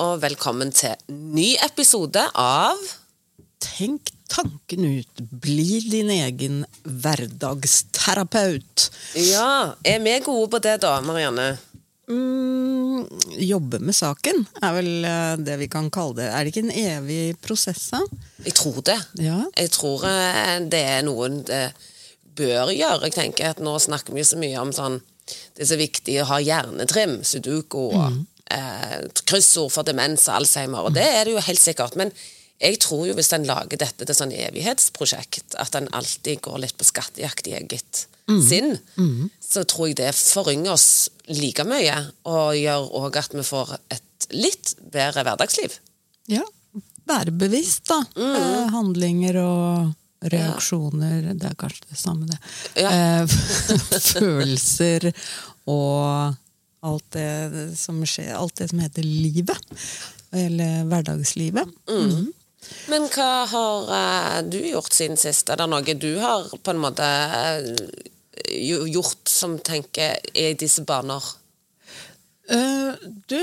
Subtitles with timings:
[0.00, 2.78] Og velkommen til ny episode av
[3.60, 5.20] Tenk tanken ut.
[5.44, 8.86] Bli din egen hverdagsterapeut.
[9.20, 11.58] Ja, er vi gode på det da, Marianne?
[12.08, 13.04] Mm,
[13.44, 16.32] jobbe med saken er vel eh, det vi kan kalle det.
[16.32, 17.90] Er det ikke en evig prosess?
[17.92, 18.00] da?
[18.46, 18.96] Jeg tror det.
[19.20, 19.44] Ja.
[19.52, 21.76] Jeg tror eh, det er noe det
[22.40, 23.04] bør gjøre.
[23.10, 24.96] Jeg tenker at Nå snakker vi så mye om sånn
[25.28, 30.86] Det er så viktig å ha hjernetrim, sudoku og eh, kryssord for demens og alzheimer,
[30.86, 31.96] og det er det jo helt sikkert.
[32.00, 32.12] Men
[32.60, 36.76] jeg tror jo hvis en lager dette til sånn evighetsprosjekt, at en alltid går litt
[36.76, 38.04] på skattejakt i eget
[38.46, 38.76] sinn,
[39.42, 41.96] så tror jeg det forynger oss like mye,
[42.28, 45.80] og gjør òg at vi får et litt bedre hverdagsliv.
[46.30, 46.44] ja.
[47.10, 47.96] Være bevisst, da.
[48.14, 51.32] Eh, handlinger og reaksjoner.
[51.34, 52.36] Det er kanskje det samme, det.
[52.78, 52.92] Ja.
[52.92, 53.32] Eh,
[54.12, 55.08] følelser
[55.66, 56.36] og
[56.80, 58.34] alt det som skjer.
[58.36, 59.72] Alt det som heter livet.
[60.30, 61.68] Eller hverdagslivet.
[61.90, 62.30] Mhm.
[62.92, 65.48] Men hva har uh, du gjort siden sist?
[65.50, 67.84] Er det noe du har på en måte uh,
[68.60, 71.24] gjort som tenker er i disse baner?
[72.50, 72.92] Uh,
[73.30, 73.38] du,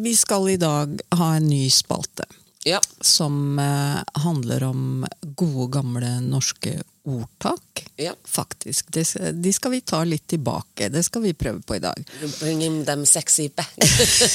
[0.00, 2.26] vi skal i dag ha en ny spalte.
[2.64, 2.80] Ja.
[3.00, 7.86] Som eh, handler om gode, gamle norske ordtak.
[7.96, 8.12] ja.
[8.24, 8.92] Faktisk.
[8.92, 10.88] De, de skal vi ta litt tilbake.
[10.88, 12.04] Det skal vi prøve på i dag.
[12.40, 13.72] Bring in them sexy back.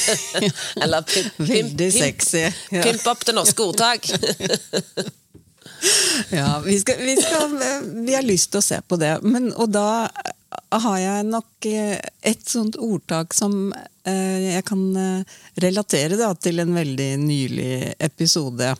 [0.83, 2.47] Eller pimp, pimp, pimp, sexy.
[2.69, 2.83] Ja.
[2.83, 4.09] pimp opp det norske ordtak.
[6.29, 7.51] Ja, vi, skal, vi, skal,
[8.05, 9.19] vi har lyst til å se på det.
[9.21, 10.07] Men, og da
[10.71, 15.23] har jeg nok eh, et sånt ordtak som eh, jeg kan eh,
[15.63, 18.75] relatere da, til en veldig nylig episode.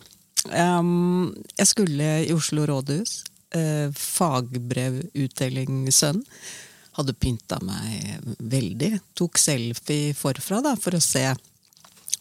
[0.46, 3.24] Jeg skulle i Oslo rådhus.
[3.56, 6.24] Eh, Fagbrevutdelingssønn.
[6.96, 8.98] Hadde pynta meg veldig.
[9.18, 11.34] Tok selfie forfra da, for å se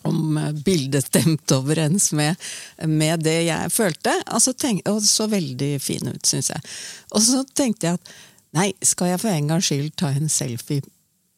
[0.06, 2.36] om bildet stemte overens med,
[2.86, 4.14] med det jeg følte.
[4.26, 6.62] Altså, tenk, og så veldig fin ut, syns jeg.
[7.16, 8.06] Og så tenkte jeg at
[8.56, 10.82] nei, skal jeg for en gangs skyld ta en selfie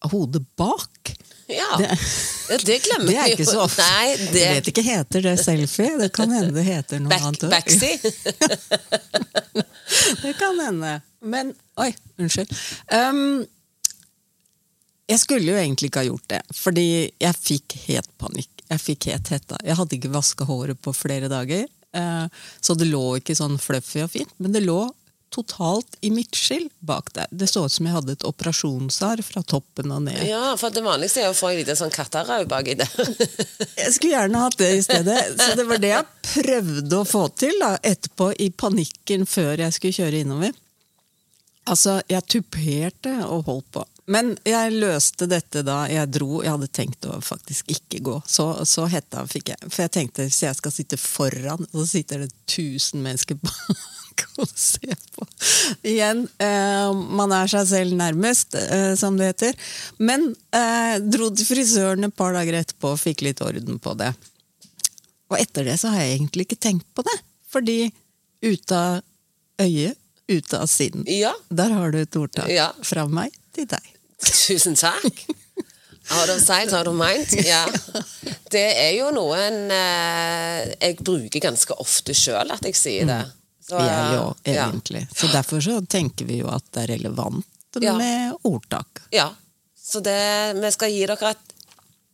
[0.06, 0.94] av hodet bak?
[1.48, 3.84] Ja, Det- det, glemmer Det er ikke så ofte.
[3.88, 5.94] Nei, det Jeg vet ikke, heter det selfie?
[6.02, 7.46] Det kan hende det heter noe back, annet.
[7.54, 7.94] Backsy.
[10.22, 11.02] Det kan hende.
[11.22, 12.52] Men Oi, unnskyld.
[12.92, 13.46] Um,
[15.08, 16.86] jeg skulle jo egentlig ikke ha gjort det, fordi
[17.22, 18.50] jeg fikk helt panikk.
[18.68, 19.60] Jeg fikk helt hetta.
[19.64, 21.64] Jeg hadde ikke vaska håret på flere dager,
[21.96, 22.26] uh,
[22.60, 24.82] så det lå ikke sånn fluffy og fint, men det lå
[25.34, 27.32] totalt i midtskill bak deg.
[27.32, 30.22] Det så ut som jeg hadde et operasjonsarr fra toppen og ned.
[30.28, 32.94] Ja, for det vanligste er å få en liten sånn katterau baki der.
[33.82, 35.18] Jeg skulle gjerne hatt det i stedet.
[35.40, 39.76] Så det var det jeg prøvde å få til da, etterpå, i panikken før jeg
[39.76, 40.56] skulle kjøre innover.
[41.68, 43.84] Altså, jeg tuperte og holdt på.
[44.07, 46.40] Men jeg løste dette da jeg dro.
[46.44, 48.16] Jeg hadde tenkt å faktisk ikke gå.
[48.29, 49.68] Så, så hetta fikk jeg.
[49.68, 54.23] For jeg tenkte hvis jeg skal sitte foran, og så sitter det tusen mennesker bak
[54.40, 55.28] og ser på.
[55.91, 59.59] Igjen, eh, man er seg selv nærmest, eh, som det heter.
[60.00, 64.13] Men eh, dro til frisøren et par dager etterpå og fikk litt orden på det.
[65.28, 67.18] Og etter det så har jeg egentlig ikke tenkt på det.
[67.51, 67.79] Fordi
[68.45, 69.01] ute av
[69.62, 70.00] øyet,
[70.31, 71.03] ute av sinn.
[71.12, 72.72] Ja, Der har du et ordtak Ja.
[72.88, 73.94] fra meg til deg.
[74.22, 75.26] Tusen takk.
[76.10, 77.28] Out of sight, out of mind.
[77.46, 77.66] Ja.
[78.52, 83.20] Det er jo noe eh, jeg bruker ganske ofte sjøl, at jeg sier det.
[83.68, 84.70] Så, Jeg jo, ja.
[84.70, 85.02] egentlig.
[85.12, 87.44] Så derfor så tenker vi jo at det er relevant
[87.84, 87.92] Ja.
[88.00, 89.02] med ordtak.
[89.12, 89.28] Ja.
[89.76, 90.16] Så det,
[90.64, 91.52] vi skal gi dere et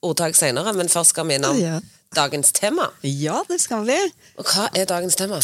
[0.04, 1.78] ordtak seinere, men først skal vi innom Ja.
[2.18, 2.90] dagens tema.
[3.06, 4.00] Ja, det skal vi.
[4.42, 5.38] Og hva er dagens tema?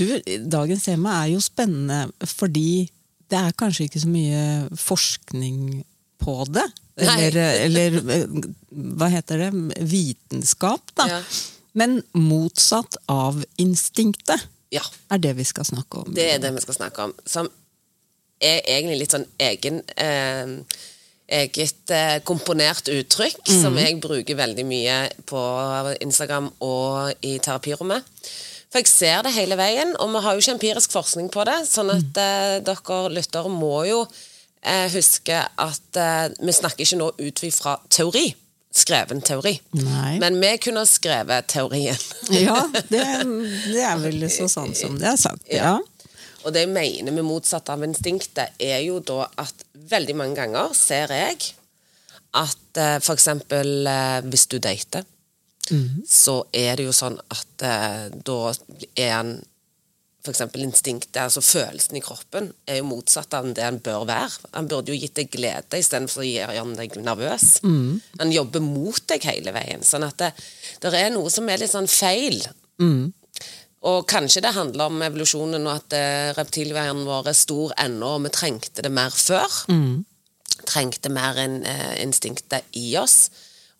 [0.00, 0.06] Du,
[0.48, 2.88] dagens tema er jo spennende fordi
[3.30, 4.42] det er kanskje ikke så mye
[4.80, 5.84] forskning
[6.20, 6.66] på det.
[7.00, 7.96] Eller, eller
[9.00, 9.50] hva heter det?
[9.88, 11.06] Vitenskap, da.
[11.08, 11.20] Ja.
[11.72, 14.42] Men motsatt av instinktet
[14.74, 16.12] Ja, er det vi skal snakke om.
[16.14, 17.14] det er det vi skal snakke om.
[17.26, 17.48] Som
[18.42, 20.56] er egentlig litt sånn egen eh,
[21.30, 24.96] Eget eh, komponert uttrykk som jeg bruker veldig mye
[25.30, 25.38] på
[26.02, 28.02] Instagram og i terapirommet.
[28.70, 31.54] For jeg ser det hele veien, og vi har jo ikke empirisk forskning på det.
[31.70, 34.00] Sånn at eh, dere lyttere må jo
[34.62, 38.28] eh, huske at eh, vi snakker ikke nå ut fra teori.
[38.70, 39.56] Skreven teori.
[39.74, 40.18] Nei.
[40.22, 41.98] Men vi kunne skrevet teorien.
[42.30, 42.62] Ja,
[42.92, 43.06] det,
[43.66, 45.48] det er vel så sant som det er sagt.
[45.50, 45.78] Ja.
[46.44, 50.70] Og det jeg mener med motsatt av instinktet, er jo da at veldig mange ganger
[50.76, 51.50] ser jeg
[52.38, 55.04] at eh, eksempel eh, hvis du dater,
[56.08, 58.38] så er det jo sånn at eh, da
[58.98, 59.36] er han
[60.20, 60.42] f.eks.
[60.60, 64.50] instinktet, altså følelsen i kroppen, er jo motsatt av det den bør være.
[64.56, 67.46] Han burde jo gitt deg glede istedenfor å gjøre deg nervøs.
[68.20, 69.82] Han jobber mot deg hele veien.
[69.86, 70.30] Sånn at det,
[70.84, 72.42] det er noe som er litt sånn feil.
[73.88, 78.26] Og kanskje det handler om evolusjonen og at eh, reptilhjernen vår er stor ennå, og
[78.26, 79.48] vi trengte det mer før.
[80.68, 83.30] Trengte mer enn eh, instinktet i oss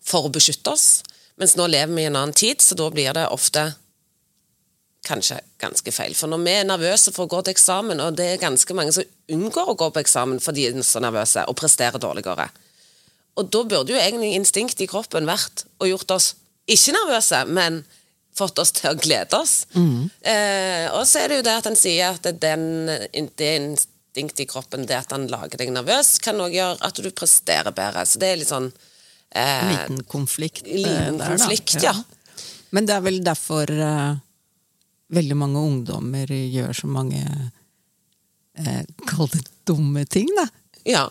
[0.00, 1.02] for å beskytte oss.
[1.40, 3.74] Mens nå lever vi i en annen tid, så da blir det ofte
[5.06, 6.14] kanskje ganske feil.
[6.14, 8.92] For når vi er nervøse for å gå til eksamen, og det er ganske mange
[8.92, 12.50] som unngår å gå på eksamen fordi de er så nervøse og presterer dårligere,
[13.38, 16.32] og da burde jo egentlig instinktet i kroppen vært og gjort oss
[16.70, 17.80] ikke nervøse, men
[18.36, 19.54] fått oss til å glede oss.
[19.74, 22.66] Eh, og så er det jo det at en sier at den,
[23.38, 27.08] det instinktet i kroppen, det at han lager deg nervøs, kan òg gjøre at du
[27.16, 28.04] presterer bedre.
[28.06, 30.62] Så det er litt sånn eh, Liten konflikt.
[30.66, 31.30] eh, liten der, da.
[31.32, 31.94] konflikt, ja.
[32.70, 34.12] Men det er vel derfor eh,
[35.14, 37.22] veldig mange ungdommer gjør så mange
[38.58, 40.46] eh, Kall det dumme ting, da.
[40.88, 41.08] ja.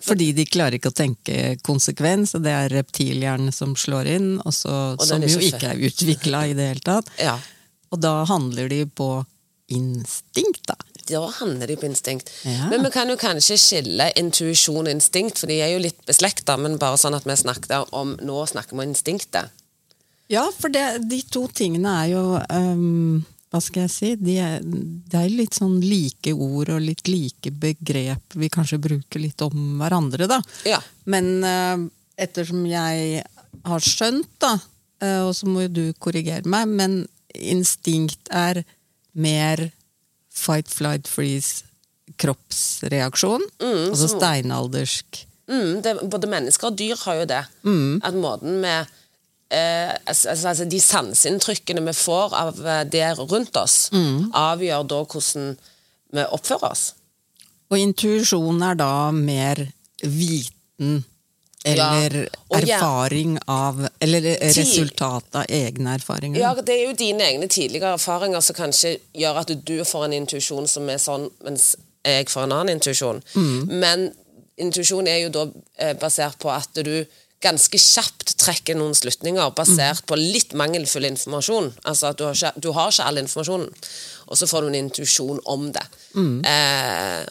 [0.00, 4.54] Fordi de klarer ikke å tenke konsekvens, og det er reptilhjernen som slår inn, og
[4.56, 7.10] så, Og som jo ikke er utvikla i det hele tatt.
[7.28, 7.34] ja.
[7.92, 9.10] Og da handler de på
[9.68, 10.78] instinkt, da.
[11.10, 12.30] Da handler de på instinkt.
[12.48, 12.70] Ja.
[12.70, 16.56] Men vi kan jo kanskje skille intuisjon og instinkt, for de er jo litt beslekta,
[16.56, 19.52] men bare sånn at vi snakker om Nå snakker vi om instinktet.
[20.30, 24.10] Ja, for det, de to tingene er jo um, Hva skal jeg si?
[24.20, 29.22] De er, det er litt sånn like ord og litt like begrep vi kanskje bruker
[29.22, 30.38] litt om hverandre, da.
[30.68, 30.78] Ja.
[31.10, 31.82] Men uh,
[32.20, 33.24] ettersom jeg
[33.66, 34.54] har skjønt, da,
[35.02, 37.00] uh, og så må jo du korrigere meg, men
[37.34, 38.62] instinkt er
[39.18, 39.66] mer
[40.30, 41.66] fight, flight, freeze,
[42.20, 43.42] kroppsreaksjon.
[43.90, 45.24] altså steinaldersk.
[45.50, 47.42] Mm, det, både mennesker og dyr har jo det.
[48.06, 48.74] At måten vi
[49.50, 55.52] eh, altså, altså, De sanseinntrykkene vi får av eh, det rundt oss, avgjør da hvordan
[56.10, 56.88] vi oppfører oss.
[57.70, 59.62] Og intuisjon er da mer
[60.02, 61.04] viten
[61.64, 66.40] eller Ja, og erfaring av Eller resultat av egne erfaringer.
[66.40, 70.16] Ja, Det er jo dine egne tidligere erfaringer som kanskje gjør at du får en
[70.22, 73.22] intuisjon som er sånn, mens jeg får en annen intuisjon.
[73.68, 74.10] Men
[74.56, 75.46] intuisjon er jo da
[75.76, 77.04] eh, basert på at du
[77.40, 81.70] ganske kjapt trekker noen slutninger basert på litt mangelfull informasjon.
[81.88, 83.70] Altså at du har ikke, du har ikke all informasjonen,
[84.28, 85.86] og så får du en intuisjon om det.
[86.44, 87.24] Eh,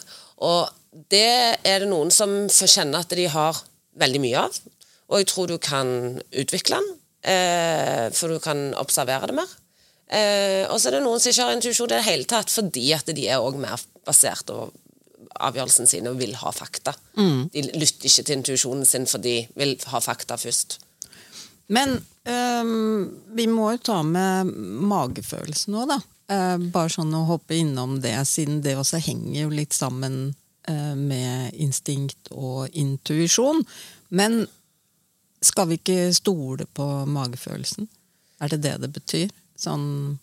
[0.45, 3.61] og det er det noen som får kjenne at de har
[3.99, 4.59] veldig mye av,
[5.09, 5.89] og jeg tror du kan
[6.31, 6.91] utvikle den,
[7.29, 9.57] eh, for du kan observere det mer.
[10.09, 12.87] Eh, og så er det noen som ikke har intuisjon i det hele tatt, fordi
[12.97, 14.71] at de er også mer basert på
[15.37, 16.95] avgjørelsen sin og vil ha fakta.
[17.53, 20.79] De lytter ikke til intuisjonen sin, for de vil ha fakta først.
[21.69, 22.71] Men øh,
[23.37, 24.49] vi må jo ta med
[24.89, 25.99] magefølelsen òg, da.
[26.29, 30.17] Uh, bare sånn å hoppe innom det, siden det også henger jo litt sammen
[30.69, 33.63] uh, med instinkt og intuisjon.
[34.13, 34.43] Men
[35.41, 37.89] skal vi ikke stole på magefølelsen?
[38.45, 39.33] Er det det det betyr?
[39.57, 40.19] Sånn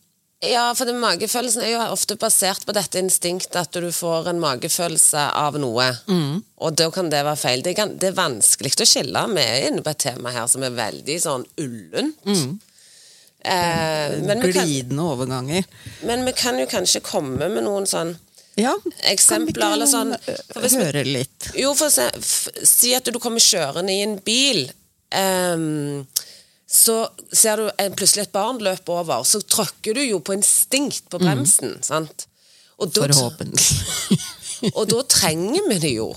[0.47, 4.41] Ja, for den magefølelsen er jo ofte basert på dette instinktet at du får en
[4.43, 5.89] magefølelse av noe.
[6.63, 7.65] Og da kan det være feil.
[7.67, 9.25] Det er, det er vanskelig å skille.
[9.35, 12.23] Vi er inne på et tema her som er veldig sånn ullent.
[13.47, 15.67] Eh, men, vi kan, glidende overganger.
[16.03, 18.17] men vi kan jo kanskje komme med noen sånn
[18.59, 18.73] Ja,
[19.07, 21.51] Eksempler, eller sånn, Høre litt.
[21.55, 22.09] Jo, for å
[22.67, 24.65] si at du kommer kjørende i en bil.
[25.15, 26.07] ehm,
[26.67, 26.97] så
[27.31, 31.21] ser du en, plutselig et barn løpe over, så tråkker du jo på instinkt på
[31.23, 31.77] bremsen.
[31.87, 32.27] sant?
[32.83, 34.23] Og da, Forhåpentlig.
[34.77, 36.09] og da trenger vi det jo.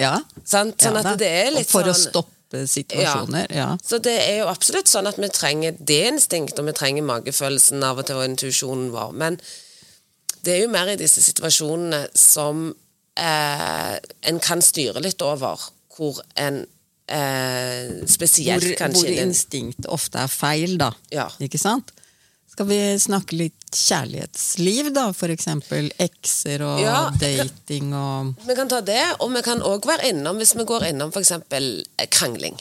[0.00, 0.16] ja.
[0.44, 0.80] Sant?
[0.82, 3.52] Sånn ja, at det er litt Og For å sånn- stoppe situasjoner.
[3.54, 3.68] Ja.
[3.84, 7.84] Så det er jo absolutt sånn at vi trenger det instinkt, og vi trenger magefølelsen
[7.86, 9.14] av og til og intuisjonen vår.
[9.16, 9.38] Men
[10.42, 12.70] det er jo mer i disse situasjonene som
[13.16, 13.94] eh,
[14.28, 15.60] en kan styre litt over,
[15.96, 16.64] hvor en
[17.12, 20.92] eh, spesielt Hvor, kanskje hvor instinkt ofte er feil, da.
[21.12, 21.28] Ja.
[21.44, 21.92] Ikke sant?
[22.52, 25.06] Skal vi snakke litt kjærlighetsliv, da?
[25.32, 26.98] Eksempel ekser og Ja.
[27.16, 30.84] dating og Vi kan ta det, og vi kan òg være innom, hvis vi går
[30.90, 31.32] innom f.eks.
[32.10, 32.58] krangling.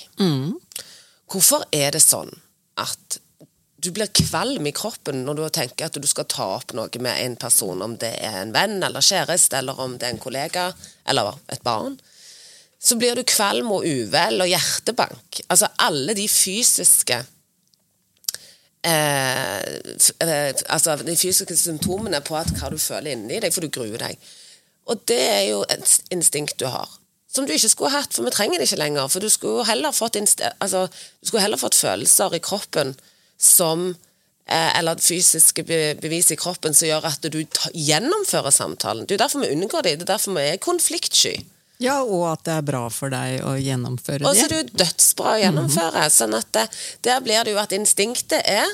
[1.31, 2.31] Hvorfor er det sånn
[2.77, 3.19] at
[3.81, 7.17] du blir kvalm i kroppen når du tenker at du skal ta opp noe med
[7.25, 10.67] en person, om det er en venn eller kjæreste, eller om det er en kollega
[11.09, 11.97] eller et barn?
[12.81, 15.43] Så blir du kvalm og uvel og hjertebank.
[15.53, 17.19] Altså alle de fysiske
[18.83, 19.59] eh,
[20.25, 24.01] eh, altså de fysiske symptomene på at hva du føler inni deg, for du gruer
[24.01, 24.17] deg.
[24.89, 26.89] Og det er jo et instinkt du har.
[27.31, 29.07] Som du ikke skulle hatt, for vi trenger det ikke lenger.
[29.07, 30.17] For du skulle heller fått,
[30.59, 30.87] altså,
[31.23, 32.95] skulle heller fått følelser i kroppen
[33.39, 33.91] som
[34.49, 37.39] eh, eller fysiske be- bevis i kroppen som gjør at du
[37.77, 39.05] gjennomfører samtalen.
[39.07, 39.99] Det er derfor vi unngår det.
[40.01, 41.37] Det er derfor vi er konfliktsky.
[41.81, 44.29] Ja, og at det er bra for deg å gjennomføre det.
[44.29, 44.61] Og så er det.
[44.61, 46.05] jo dødsbra å gjennomføre.
[46.13, 46.67] Sånn at det,
[47.07, 48.69] der blir det jo at instinktet er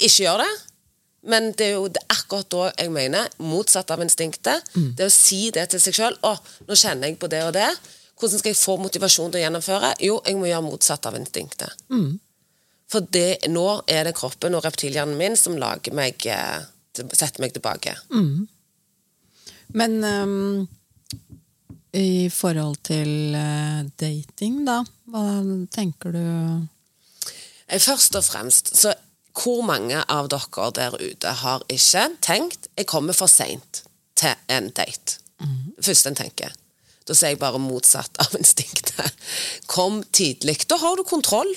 [0.00, 0.50] ikke gjør det.
[1.30, 4.70] Men det er jo det akkurat da jeg mener motsatt av instinktet.
[4.96, 6.16] Det å si det til seg sjøl.
[6.24, 6.32] 'Å,
[6.68, 7.74] nå kjenner jeg på det og det.'
[8.20, 9.94] Hvordan skal jeg få motivasjon til å gjennomføre?
[10.04, 11.72] Jo, jeg må gjøre motsatt av instinktet.
[12.90, 16.60] For det, nå er det kroppen og reptilhjernen min som meg eh,
[17.16, 17.94] setter meg tilbake.
[19.72, 20.68] Men ehm,
[21.96, 25.24] i forhold til eh, dating, da, hva
[25.74, 26.24] tenker du
[27.70, 28.94] Eh, Først og fremst, så
[29.40, 33.84] hvor mange av dere der ute har ikke tenkt 'jeg kommer for seint
[34.16, 35.18] til en date'?
[35.76, 36.52] Det Først en tenker.
[37.08, 39.12] Da sier jeg bare motsatt av instinktet.
[39.66, 40.68] Kom tidlig.
[40.68, 41.54] Da har du kontroll.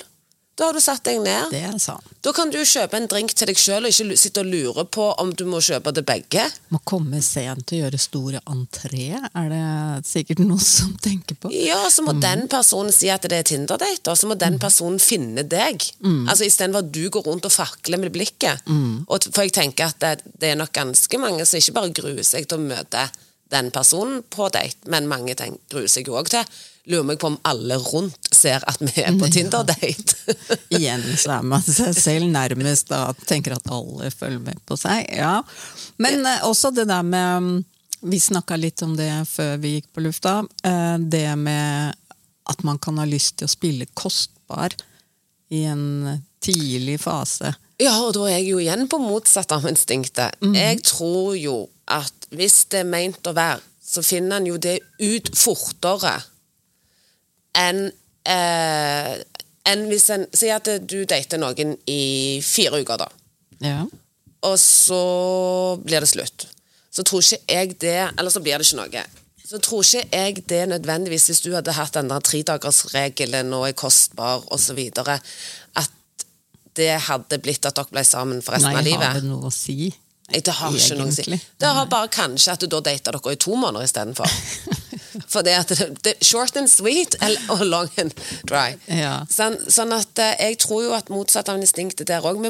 [0.56, 1.50] Da har du satt deg ned.
[1.50, 2.06] Det er sant.
[2.24, 5.08] Da kan du kjøpe en drink til deg sjøl og ikke sitte og lure på
[5.20, 6.44] om du må kjøpe til begge.
[6.70, 9.64] Må komme sent og gjøre store entré, er det
[10.08, 11.50] sikkert noen som tenker på.
[11.58, 15.02] Ja, så må den personen si at det er Tinder-date, og så må den personen
[15.02, 15.82] finne deg.
[16.30, 18.62] Altså Istedenfor at du går rundt og fakler med blikket.
[18.70, 22.24] Og, for jeg tenker at det, det er nok ganske mange som ikke bare gruer
[22.28, 23.08] seg til å møte
[23.54, 26.46] den personen på date, men mange gruer seg jo òg til
[26.92, 30.18] Lurer meg på om alle rundt ser at vi er på Tinder-date.
[30.76, 35.08] Igjen så er man seg selv nærmest da tenker at alle følger med på seg.
[35.16, 35.38] Ja.
[36.04, 37.62] Men eh, også det der med mm,
[38.12, 40.42] Vi snakka litt om det før vi gikk på lufta.
[40.68, 41.96] eh, det med
[42.52, 44.76] at man kan ha lyst til å spille kostbar
[45.56, 47.54] i en tidlig fase.
[47.80, 50.36] Ja, og da er jeg jo igjen på motsatt av instinktet.
[50.44, 54.82] Jeg tror jo at hvis det er meint å være, så finner en jo det
[55.00, 56.18] ut fortere
[57.58, 57.86] enn
[58.30, 59.14] eh,
[59.64, 63.10] en hvis en sier at du dater noen i fire uker, da.
[63.64, 63.84] Ja.
[64.44, 65.04] Og så
[65.84, 66.48] blir det slutt.
[66.94, 69.04] Så tror ikke jeg det Eller så blir det ikke noe.
[69.48, 73.78] Så tror ikke jeg det nødvendigvis, hvis du hadde hatt den der tredagersregelen og er
[73.78, 75.90] kostbar osv., at
[76.74, 79.06] det hadde blitt at dere ble sammen for resten Nei, av livet.
[79.06, 79.92] har det noe å si?
[80.32, 81.38] Jeg, det har ikke noe å si.
[81.62, 84.38] Det har bare kanskje at du da data dere i to måneder istedenfor.
[85.28, 87.18] For det er det, short and sweet
[87.54, 88.16] og long and
[88.50, 88.74] dry.
[88.88, 89.22] Ja.
[89.32, 92.42] Sånn, sånn at eh, jeg tror jo at motsatt av instinktet der òg.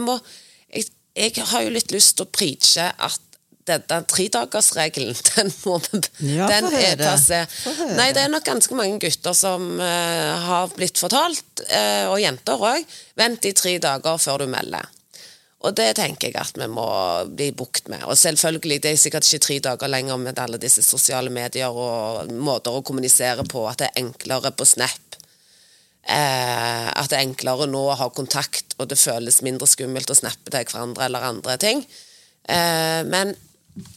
[0.73, 3.21] Jeg, jeg har jo litt lyst til å preache at
[3.67, 5.77] denne tredagersregelen, den må
[6.19, 7.43] Ja, Den er passé.
[7.95, 12.59] Nei, det er nok ganske mange gutter som uh, har blitt fortalt, uh, og jenter
[12.59, 12.83] òg,
[13.19, 14.89] vent i tre dager før du melder.
[15.63, 16.85] Og det tenker jeg at vi må
[17.31, 18.03] bli bukt med.
[18.11, 22.31] Og selvfølgelig, det er sikkert ikke tre dager lenger med alle disse sosiale medier og
[22.35, 25.19] måter å kommunisere på, at det er enklere på Snap.
[26.03, 30.19] Eh, at det er enklere nå å ha kontakt, og det føles mindre skummelt å
[30.19, 31.85] snappe til hverandre eller andre ting.
[32.43, 33.31] Eh, men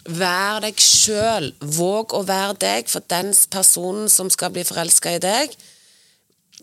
[0.06, 1.50] vær deg sjøl.
[1.60, 5.56] Våg å være deg, for den personen som skal bli forelska i deg,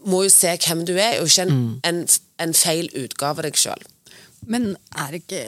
[0.07, 2.05] må jo se hvem du er, og ikke en, en,
[2.43, 3.83] en feil utgave av deg sjøl.
[4.52, 5.42] Men er ikke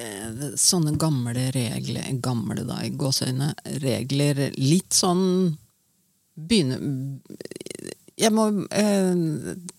[0.60, 3.52] sånne gamle regler, gamle da i gåseøyne,
[3.84, 5.56] regler litt sånn
[6.36, 6.80] begynne
[8.16, 9.16] jeg, må, eh,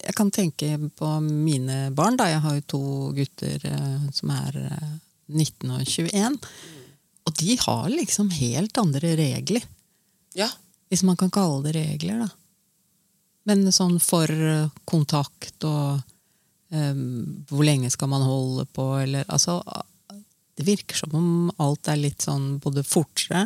[0.05, 2.29] jeg kan tenke på mine barn, da.
[2.29, 2.83] Jeg har jo to
[3.17, 4.91] gutter eh, som er eh,
[5.33, 6.37] 19 og 21.
[7.27, 9.65] Og de har liksom helt andre regler.
[10.37, 10.51] Ja.
[10.93, 12.29] Hvis man kan kalle det regler, da.
[13.49, 16.05] Men sånn for eh, kontakt og
[16.73, 16.99] eh,
[17.51, 19.61] hvor lenge skal man holde på, eller altså
[20.57, 23.43] Det virker som om alt er litt sånn både fortere,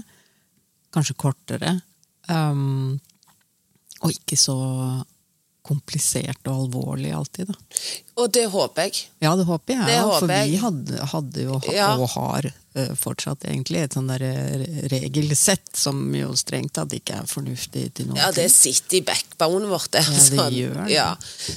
[0.95, 1.73] kanskje kortere,
[2.31, 3.01] um,
[4.05, 4.55] og ikke så
[5.67, 7.57] komplisert og alvorlig alltid, da.
[8.15, 9.03] Og det håper jeg.
[9.23, 9.87] Ja, det håper jeg.
[9.91, 11.91] Det ja, håper for vi hadde, hadde jo, Ja.
[11.99, 12.51] og har
[12.95, 14.63] fortsatt egentlig, et sånn eh,
[14.93, 19.67] regelsett som jo strengt tatt ikke er fornuftig til noen Ja, det sitter i backbone
[19.71, 19.91] vårt.
[19.91, 20.55] Det, Ja, det sånn.
[20.55, 20.91] gjør det.
[20.95, 21.09] Ja.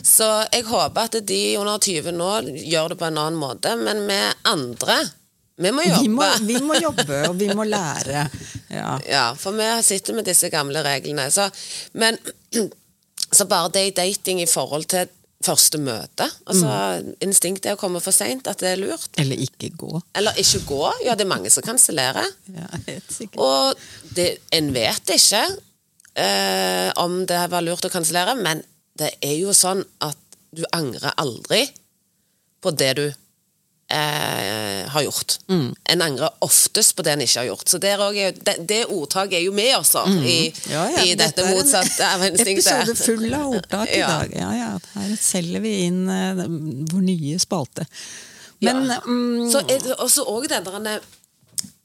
[0.01, 2.32] Så jeg håper at de under 20 nå
[2.65, 4.98] gjør det på en annen måte, men vi andre,
[5.62, 6.01] vi må jobbe.
[6.01, 8.27] Vi må, vi må jobbe, og vi må lære.
[8.74, 9.00] Ja.
[9.05, 11.29] Ja, for vi sitter med disse gamle reglene.
[11.29, 11.46] Så,
[11.93, 12.17] men
[13.38, 15.05] så bare det i dating i forhold til
[15.43, 16.71] første møte altså
[17.23, 19.09] Instinktet er å komme for seint, at det er lurt.
[19.19, 19.91] Eller ikke gå.
[20.17, 20.81] Eller ikke gå.
[21.05, 22.27] Ja, det er mange som kansellerer.
[22.53, 22.67] Ja.
[23.41, 23.79] Og
[24.15, 25.43] det, en vet ikke
[26.19, 28.63] eh, om det var lurt å kansellere, men
[29.00, 30.19] det er jo sånn at
[30.53, 31.65] du angrer aldri
[32.63, 33.05] på det du
[33.93, 35.35] eh, har gjort.
[35.50, 37.67] En angrer oftest på det en ikke har gjort.
[37.69, 40.38] Så er, det, det ordtaket er jo med oss da, i,
[40.71, 42.69] Ja, ja, i dette dette motsatte av instinktet.
[42.83, 44.07] Episode full av ordtak i Ja.
[44.17, 44.35] dag.
[44.38, 44.69] Ja, ja.
[44.97, 46.43] Her selger vi inn uh,
[46.93, 47.85] vår nye spalte.
[48.63, 49.00] Men ja.
[49.05, 51.03] um, Så er det også òg den der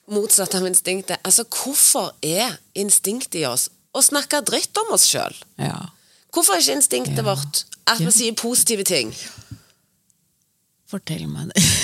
[0.09, 1.19] motsatt av instinktet.
[1.27, 5.37] Altså, hvorfor er instinktet i oss å snakke dritt om oss sjøl?
[5.61, 5.79] ja.
[6.29, 7.25] Hvorfor er ikke instinktet Ja.
[7.25, 9.15] vårt at vi sier positive ting?
[10.89, 11.63] Fortell meg det.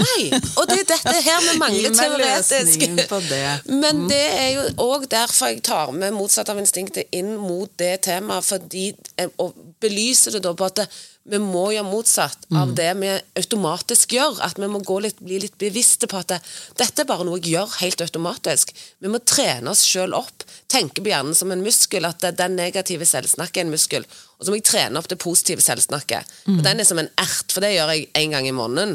[0.00, 0.30] Nei!
[0.58, 2.84] Og det er dette her vi mangler teoretisk.
[3.28, 3.44] det.
[3.70, 8.00] Men det er jo òg derfor jeg tar med motsatt av instinktet inn mot det
[8.08, 10.84] temaet, fordi eh, Og belyser det da på at
[11.30, 12.56] vi må gjøre motsatt Mm.
[12.62, 14.40] av det vi automatisk gjør.
[14.42, 16.38] At vi må gå litt, bli litt bevisste på at det,
[16.80, 18.72] dette er bare noe jeg gjør helt automatisk.
[18.98, 20.42] Vi må trene oss sjøl opp.
[20.66, 22.08] Tenke på hjernen som en muskel.
[22.08, 24.08] At det, den negative selvsnakket er en muskel.
[24.40, 26.28] Og så må jeg trene opp det positive selvsnakket.
[26.48, 26.58] Mm.
[26.58, 28.94] Og den er som en ert, for det gjør jeg en gang i måneden.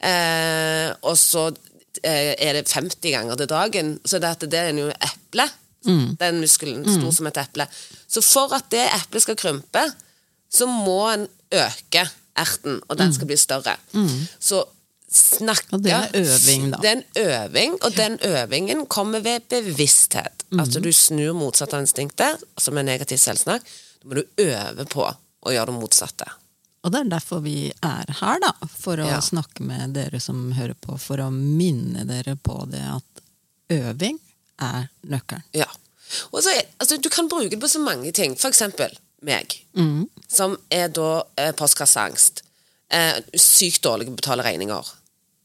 [0.00, 1.50] Eh, og så
[2.00, 3.90] eh, er det 50 ganger til dagen.
[4.08, 5.48] Så det, at det er jo eple.
[6.20, 7.68] Den muskelen stor som et eple.
[8.08, 9.84] Så for at det eplet skal krympe,
[10.50, 12.02] så må en øke
[12.38, 13.76] erten, og den skal bli større.
[14.40, 14.64] Så
[15.12, 16.80] snakke Og det er øving, da.
[16.82, 20.44] Det er en øving, og den øvingen kommer ved bevissthet.
[20.58, 23.62] Altså du snur motsatt av instinktet, som er negativt selvsnakk.
[24.08, 26.26] Må du øve på å gjøre det motsatte.
[26.86, 28.52] Og det er derfor vi er her, da.
[28.78, 29.18] For å Ja.
[29.20, 30.96] snakke med dere som hører på.
[30.98, 33.22] For å minne dere på det at
[33.74, 34.18] øving
[34.62, 35.42] er nøkkelen.
[35.52, 35.66] Ja.
[36.32, 38.34] Og så altså, du kan bruke det på så mange ting.
[38.38, 38.94] For eksempel
[39.26, 39.58] meg,
[40.28, 42.42] som er da eh, postkasseangst.
[42.90, 44.86] Eh, sykt dårlig på å betale regninger.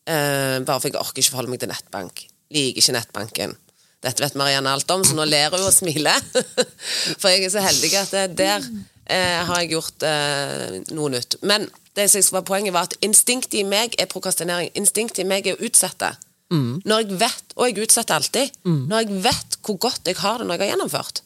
[0.08, 2.24] Eh, bare for jeg orker ikke forholde meg til nettbank.
[2.54, 3.58] Liker ikke nettbanken.
[4.04, 6.20] Dette vet Marianne alt om, så nå ler hun og smiler.
[7.22, 8.66] for jeg er så heldig at der
[9.06, 11.40] eh, har jeg gjort eh, noe nytt.
[11.42, 14.72] Men det som var poenget var at instinktet i meg er prokrastinering.
[14.80, 16.14] Instinktet i meg er å utsette.
[16.86, 18.58] Når jeg vet, og jeg utsetter alltid,
[18.92, 21.22] når jeg vet hvor godt jeg har det når jeg har gjennomført.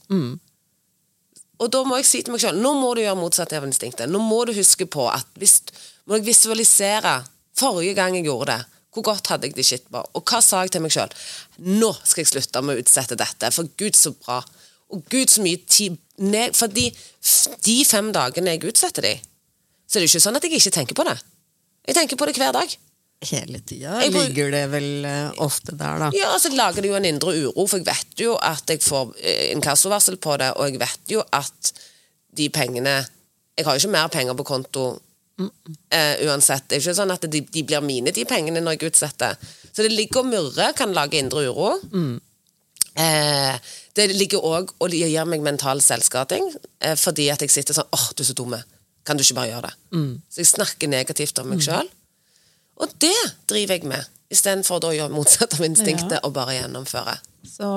[1.58, 4.10] Og da må jeg si til meg selv nå må du gjøre motsatt av instinktet.
[4.12, 5.58] Nå må du huske på at hvis,
[6.06, 7.18] må jeg visualisere
[7.58, 8.77] forrige gang jeg gjorde det.
[8.98, 10.02] Hvor godt hadde jeg det shit på?
[10.18, 11.12] Og hva sa jeg til meg sjøl?
[11.78, 14.40] Nå skal jeg slutte med å utsette dette, for Gud, så bra.
[14.96, 19.12] Og Gud, så mye tid ned, Fordi f- de fem dagene jeg utsetter de,
[19.86, 21.14] så er det jo ikke sånn at jeg ikke tenker på det.
[21.88, 22.74] Jeg tenker på det hver dag.
[23.28, 26.10] Hele tida ligger det vel eh, ofte der, da.
[26.14, 29.14] Ja, altså lager det jo en indre uro, for jeg vet jo at jeg får
[29.22, 31.72] eh, inkassovarsel på det, og jeg vet jo at
[32.38, 32.98] de pengene
[33.58, 34.84] Jeg har jo ikke mer penger på konto
[35.38, 36.68] eh, uansett.
[36.68, 39.38] Det er ikke sånn at de, de blir mine, de pengene, når jeg utsetter.
[39.72, 41.76] Så det ligger og murrer, kan lage indre uro.
[42.98, 46.48] Eh, det ligger òg og det gir meg mental selvskading,
[46.86, 48.60] uh, fordi at jeg sitter sånn åh, du er så dumme.
[49.06, 49.76] Kan du ikke bare gjøre det?
[50.30, 51.90] Så jeg snakker negativt om meg sjøl.
[52.84, 53.16] Og det
[53.50, 57.16] driver jeg med, istedenfor å gjøre motsatt av instinktet og bare gjennomføre.
[57.48, 57.70] Så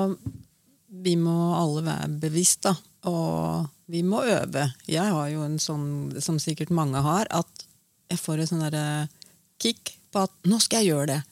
[0.90, 2.74] vi må alle være bevisst, da.
[3.09, 4.66] Og vi må øve.
[4.90, 5.87] Jeg har jo en sånn,
[6.22, 7.66] som sikkert mange har, at
[8.11, 9.09] jeg får et sånn derre
[9.62, 11.22] kick på at 'nå skal jeg gjøre det'.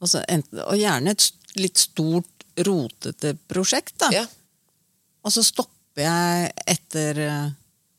[0.00, 0.24] Og, så
[0.64, 2.30] og gjerne et litt stort,
[2.66, 4.10] rotete prosjekt, da.
[4.12, 4.26] Ja.
[5.24, 7.20] Og så stopper jeg etter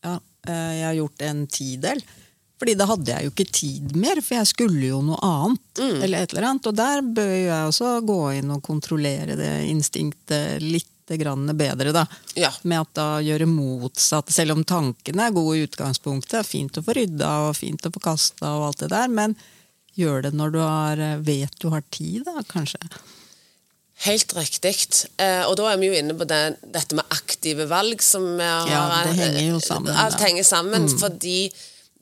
[0.05, 2.03] Ja, eh, jeg har gjort en tidel.
[2.59, 5.81] Fordi da hadde jeg jo ikke tid mer, for jeg skulle jo noe annet.
[6.05, 6.67] Eller et eller annet.
[6.69, 10.91] Og der bør jeg også gå inn og kontrollere det instinktet litt
[11.21, 12.05] grann bedre, da.
[12.33, 12.49] Ja.
[12.63, 14.31] Med at da gjøre motsatt.
[14.33, 18.01] Selv om tankene er gode i utgangspunktet, fint å få rydda og fint å få
[18.03, 19.37] kasta og alt det der, men
[19.95, 22.81] gjør det når du har, vet du har tid, da, kanskje.
[24.03, 24.73] Helt riktig.
[25.23, 28.43] Eh, og da er vi jo inne på det, dette med aktive valg, som vi
[28.43, 30.25] har Ja, det henger jo sammen, Alt da.
[30.25, 31.37] henger sammen, fordi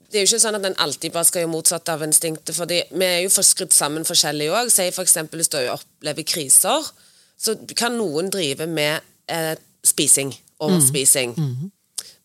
[0.10, 2.56] det er jo ikke sånn at en alltid bare skal gjøre motsatt av instinktet.
[2.56, 4.70] fordi vi er jo for skrudd sammen forskjellig òg.
[4.74, 5.16] Si f.eks.
[5.34, 6.90] hvis du opplever kriser,
[7.44, 10.32] så kan noen drive med eh, spising.
[10.64, 11.36] Overspising.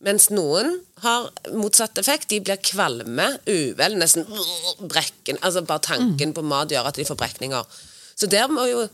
[0.06, 1.26] Mens noen har
[1.58, 2.28] motsatt effekt.
[2.30, 4.26] De blir kvalme, uvel, nesten
[4.86, 5.40] brekken.
[5.42, 7.64] Altså bare tanken på mat gjør at de får brekninger.
[8.18, 8.84] Så der, jo,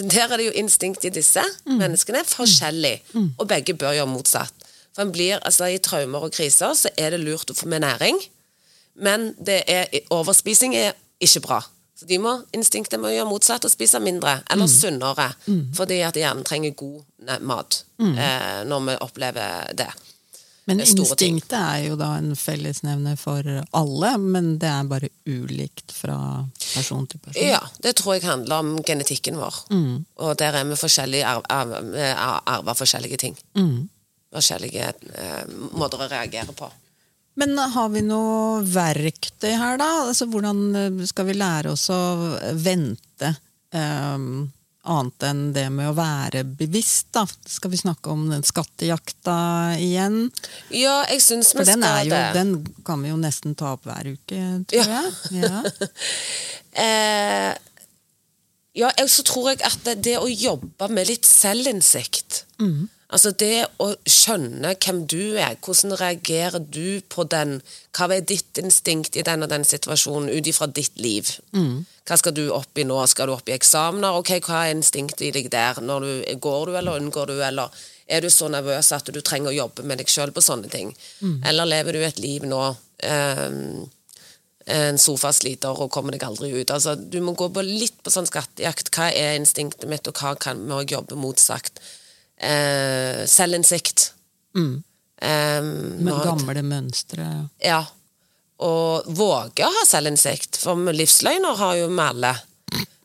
[0.00, 2.94] der er det jo instinkt i disse menneskene forskjellig.
[3.38, 4.54] Og begge bør gjøre motsatt.
[4.94, 7.82] For en blir, altså I traumer og kriser så er det lurt å få med
[7.84, 8.16] næring.
[8.94, 11.60] Men det er, overspising er ikke bra.
[11.94, 15.28] Så de må, Instinktet må gjøre motsatt og spise mindre, eller sunnere.
[15.76, 19.92] Fordi at hjernen trenger god mat mat eh, når vi opplever det.
[20.66, 20.96] Men ting.
[21.04, 23.44] instinktet er jo da en fellesnevner for
[23.76, 26.16] alle, men det er bare ulikt fra
[26.56, 27.42] person til person.
[27.44, 29.58] Ja, det tror jeg handler om genetikken vår.
[30.24, 31.92] Og der er vi forskjellige, arv, arv,
[32.56, 33.36] arver forskjellige ting.
[34.34, 35.44] Forskjellige eh,
[35.76, 36.70] måter å reagere på.
[37.40, 39.88] Men har vi noe verktøy her, da?
[40.08, 41.98] Altså, hvordan eh, skal vi lære oss å
[42.62, 43.32] vente?
[43.74, 44.52] Um,
[44.84, 47.24] annet enn det med å være bevisst, da.
[47.48, 49.34] Skal vi snakke om den skattejakta
[49.80, 50.28] igjen?
[50.70, 52.24] Ja, jeg syns vi skal skal jo, det.
[52.36, 52.52] den
[52.86, 55.02] kan vi jo nesten ta opp hver uke, tror Ja.
[55.32, 55.42] jeg.
[55.42, 55.62] Ja.
[56.74, 57.52] Eh,
[58.74, 62.40] ja, så tror jeg at det, det å jobbe med litt selvinnsikt
[63.12, 67.58] Altså det å skjønne hvem du er, hvordan reagerer du på den
[67.94, 71.28] Hva er ditt instinkt i den og den situasjonen ut ifra ditt liv?
[72.08, 72.96] Hva skal du opp i nå?
[73.06, 74.16] Skal du opp i eksamener?
[74.18, 75.80] Ok, Hva er instinktet i deg der?
[75.80, 77.68] Når du, går du, eller unngår du, eller
[78.06, 80.94] er du så nervøs at du trenger å jobbe med deg sjøl på sånne ting?
[81.44, 83.90] Eller lever du et liv nå um,
[84.66, 86.70] en sofasliter og kommer deg aldri ut.
[86.70, 88.90] Altså, du må gå på litt på sånn skattejakt.
[88.96, 91.80] Hva er instinktet mitt, og hva kan vi jobbe motsagt?
[92.44, 94.10] Eh, selvinnsikt.
[94.56, 94.82] Mm.
[95.24, 95.60] Eh,
[96.04, 97.28] Med gamle mønstre.
[97.64, 97.82] Ja.
[98.64, 102.34] Og våge å ha selvinnsikt, for livsløgner har jo vi alle.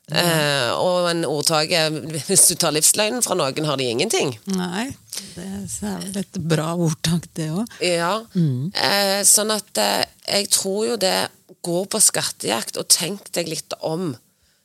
[0.10, 1.93] Eh, og en ordtak er
[2.25, 4.32] hvis du tar livsløgnen fra noen, har de ingenting.
[4.49, 4.88] Nei,
[5.36, 7.75] det er vel et bra ordtak, det òg.
[7.86, 8.15] Ja.
[8.34, 11.17] Eh, sånn at eh, jeg tror jo det
[11.65, 14.13] Gå på skattejakt og tenk deg litt om.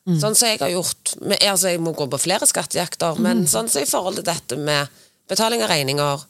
[0.05, 1.15] Sånn som jeg har gjort.
[1.21, 4.57] med, altså, jeg må gå på flere skattejakter, men sånn som i forhold til dette
[4.61, 4.87] med
[5.29, 6.25] betaling av regninger,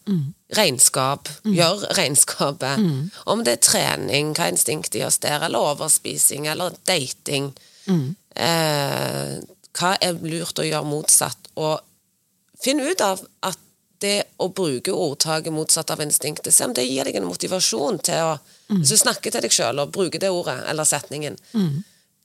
[0.54, 2.78] regnskap, gjør regnskapet.
[3.26, 7.52] Om det er trening, hva instinktet gjør der, eller overspising, eller dating.
[8.36, 9.40] Eh,
[9.74, 11.50] hva er lurt å gjøre motsatt?
[11.56, 11.80] Og
[12.62, 13.58] finn ut av at
[14.00, 18.14] det å bruke ordtaket motsatt av instinktet, se om det gir deg en motivasjon til
[18.14, 21.36] å Hvis du snakker til deg sjøl og bruker det ordet eller setningen,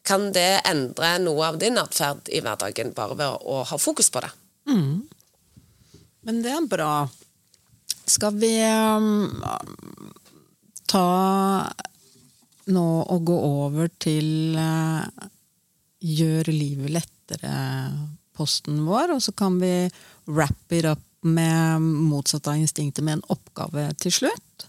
[0.07, 4.23] kan det endre noe av din atferd i hverdagen bare ved å ha fokus på
[4.23, 4.31] det?
[6.25, 6.93] Men det er bra.
[8.09, 9.43] Skal vi um,
[10.89, 11.09] ta
[12.69, 15.05] nå og gå over til uh,
[15.99, 19.89] Gjør livet lettere-posten vår, og så kan vi
[20.31, 24.63] wrap it up med motsatt av instinktet med en oppgave til slutt.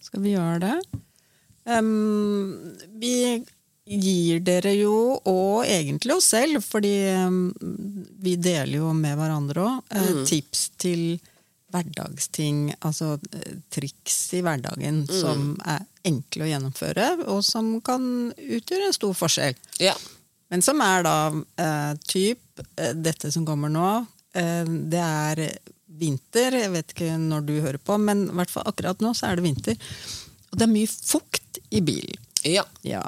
[0.00, 1.02] Skal vi gjøre det?
[1.68, 3.44] Um, vi
[3.90, 6.94] gir dere jo, og egentlig oss selv, fordi
[7.26, 7.50] um,
[8.22, 9.96] vi deler jo med hverandre òg,
[10.30, 11.18] tips til
[11.70, 18.02] hverdagsting, altså eh, triks i hverdagen som er enkle å gjennomføre, og som kan
[18.34, 19.58] utgjøre en stor forskjell.
[19.82, 19.94] Ja.
[20.50, 23.90] Men som er da eh, typ eh, dette som kommer nå.
[24.34, 25.44] Eh, det er
[26.00, 26.56] vinter.
[26.58, 29.38] Jeg vet ikke når du hører på, men i hvert fall akkurat nå så er
[29.38, 29.94] det vinter.
[30.50, 32.18] Og det er mye fukt i bilen.
[32.42, 32.66] ja.
[32.82, 33.06] Ja.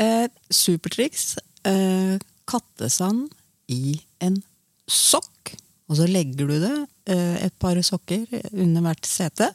[0.00, 1.36] Eh, supertriks.
[1.64, 2.16] Eh,
[2.48, 3.30] kattesand
[3.72, 4.40] i en
[4.90, 5.54] sokk.
[5.88, 6.76] Og så legger du det,
[7.12, 9.50] eh, et par sokker under hvert sete.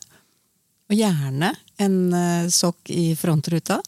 [0.90, 3.80] Og gjerne en eh, sokk i frontruta.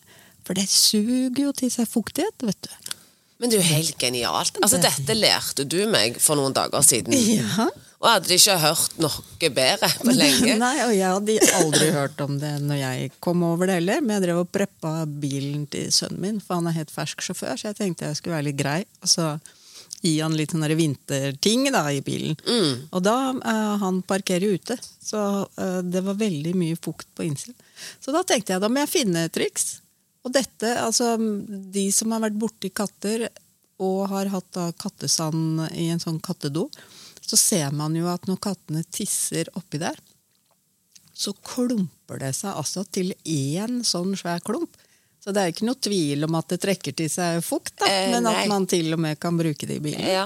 [0.46, 2.98] For det suger jo til seg fuktighet, vet du.
[3.42, 4.58] Men det er jo helt genialt.
[4.62, 7.16] Altså, dette lærte du meg for noen dager siden.
[7.18, 7.70] Ja.
[8.02, 10.54] Og hadde hadde ikke hørt noe bedre på lenge.
[10.58, 14.02] Nei, og jeg hadde aldri hørt om det når jeg kom over det heller.
[14.02, 17.60] Men jeg drev og preppa bilen til sønnen min, for han er helt fersk sjåfør.
[17.60, 18.80] Så jeg tenkte jeg skulle være litt grei.
[19.06, 19.28] Og så
[20.02, 22.34] gi han litt sånne vinterting da, i bilen.
[22.90, 27.58] Og da uh, Han parkerer ute, så uh, det var veldig mye fukt på innsiden.
[28.02, 29.76] Så da tenkte jeg da må jeg finne triks.
[30.26, 33.28] Og dette, altså de som har vært borti katter
[33.82, 36.68] og har hatt da kattesand i en sånn kattedo,
[37.32, 39.96] så ser man jo at når kattene tisser oppi der,
[41.16, 44.76] så klumper det seg altså til én sånn svær klump.
[45.22, 48.10] Så det er ikke noe tvil om at det trekker til seg fukt, da, Eh,
[48.12, 48.34] men nei.
[48.42, 50.02] at man til og med kan bruke det i bilen.
[50.02, 50.26] Ja.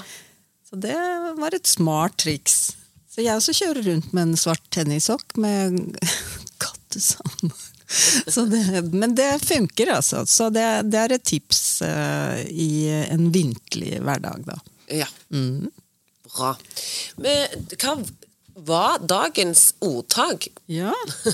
[0.65, 0.95] Så det
[1.37, 2.71] var et smart triks.
[3.11, 5.77] Så jeg også kjører rundt med en svart tennissokk med
[6.63, 7.51] kattesand.
[7.85, 8.63] Så det,
[8.95, 10.23] men det funker, altså.
[10.25, 14.57] Så det, det er et tips uh, i en vinterlig hverdag, da.
[15.03, 15.11] ja.
[16.35, 16.53] Bra.
[17.21, 17.95] Men hva
[18.55, 20.47] var dagens ordtak?
[20.71, 20.93] Ja.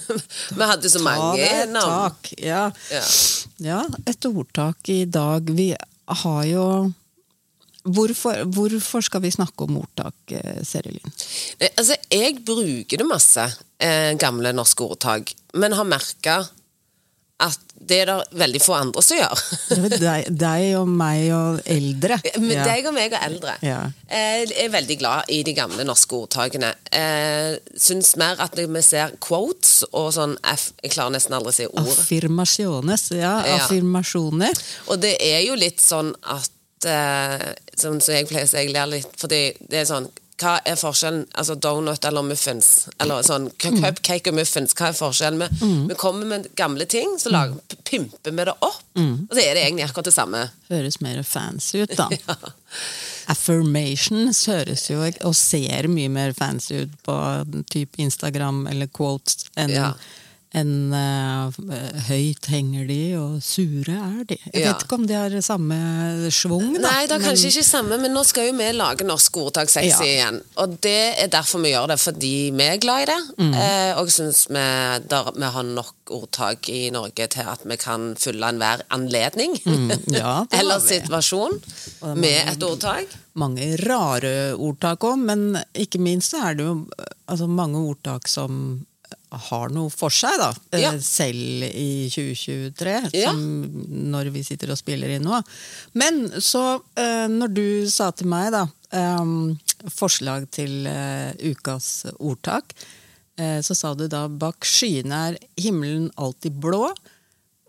[0.58, 2.16] Vi hadde så Ta mange navn.
[2.38, 2.64] Ja.
[2.92, 3.04] Ja.
[3.62, 5.50] ja, et ordtak i dag.
[5.50, 5.74] Vi
[6.24, 6.66] har jo
[7.82, 11.14] Hvorfor, hvorfor skal vi snakke om ordtak, eh, Serilin?
[11.72, 13.42] Altså, jeg bruker det masse,
[13.82, 16.36] eh, gamle norske ordtak, men har merka
[17.42, 19.40] at det er det veldig få andre som gjør.
[20.00, 22.20] Deg, deg og meg og eldre.
[22.38, 22.66] Men Ja.
[22.70, 23.56] deg og meg og eldre.
[23.66, 23.80] Ja.
[24.06, 26.70] Eh, Jeg er veldig glad i de gamle norske ordtakene.
[26.94, 31.58] Eh, Syns mer at vi ser quotes og sånn F, Jeg klarer nesten aldri å
[31.58, 31.90] si ord.
[31.98, 33.34] Affirmasjones, ja.
[33.50, 33.58] Ja.
[33.66, 34.54] Affirmasjoner.
[34.94, 38.74] Og det er jo litt sånn at eh, Sånn som jeg pleier å si, jeg
[38.76, 40.08] ler litt, fordi det er sånn
[40.42, 41.28] Hva er forskjellen?
[41.38, 42.88] Altså donut eller muffins?
[43.04, 45.44] Eller sånn cupcake og muffins, hva er forskjellen?
[45.62, 49.54] Vi, vi kommer med gamle ting, så lager, pimper vi det opp, og så er
[49.56, 50.42] det egentlig akkurat det samme.
[50.72, 52.10] Høres mer fancy ut, da.
[53.32, 57.16] Affirmations høres jo og ser mye mer fancy ut på
[57.72, 59.94] type Instagram eller quotes enn Ja.
[60.54, 61.48] Enn uh,
[62.10, 64.36] høyt henger de, og sure er de.
[64.52, 64.74] Jeg Ja.
[64.74, 65.78] vet ikke om de har samme
[66.30, 66.82] schwung, da.
[66.90, 69.70] Nei, det er men- kanskje ikke samme, men nå skal jo vi lage norsk ordtak
[69.72, 70.02] sexy Ja.
[70.28, 70.42] igjen.
[70.58, 73.22] Og det er derfor vi gjør det, fordi vi er glad i det.
[73.38, 73.54] Mm.
[73.54, 74.66] Eh, og syns vi,
[75.08, 79.56] der, vi har nok ordtak i Norge til at vi kan fylle enhver anledning.
[79.66, 81.62] Mm, ja, Eller situasjon
[82.18, 83.08] med et ordtak.
[83.36, 86.88] mange rare ordtak òg, men ikke minst så er det jo
[87.30, 88.86] altså, mange ordtak som
[89.32, 90.50] har noe for seg, da.
[90.72, 90.92] Eh, Ja.
[91.00, 93.32] Selv i 2023, Ja.
[93.34, 95.42] når vi sitter og spiller inn nå.
[95.94, 99.56] Men så, eh, når du sa til meg, da, eh,
[99.90, 102.74] forslag til eh, ukas ordtak,
[103.38, 106.94] eh, så sa du da 'bak skyene er himmelen alltid blå'.